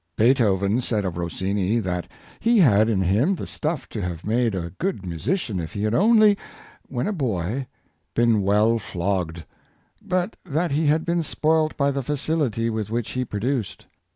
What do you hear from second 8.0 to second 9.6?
been well flogged;